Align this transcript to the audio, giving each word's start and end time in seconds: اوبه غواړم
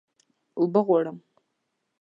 اوبه 0.59 0.81
غواړم 0.87 1.17